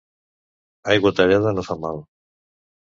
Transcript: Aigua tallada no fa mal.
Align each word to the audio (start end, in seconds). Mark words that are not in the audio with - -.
Aigua 0.95 1.13
tallada 1.21 1.55
no 1.59 1.69
fa 1.71 1.81
mal. 1.87 2.05